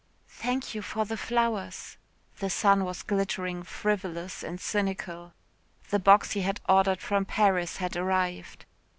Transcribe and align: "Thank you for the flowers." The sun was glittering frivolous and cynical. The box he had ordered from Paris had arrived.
"Thank 0.29 0.73
you 0.73 0.81
for 0.81 1.05
the 1.05 1.15
flowers." 1.15 1.95
The 2.39 2.49
sun 2.49 2.85
was 2.85 3.03
glittering 3.03 3.61
frivolous 3.61 4.41
and 4.41 4.59
cynical. 4.59 5.33
The 5.91 5.99
box 5.99 6.31
he 6.31 6.41
had 6.41 6.59
ordered 6.67 7.01
from 7.01 7.23
Paris 7.23 7.77
had 7.77 7.95
arrived. 7.95 8.65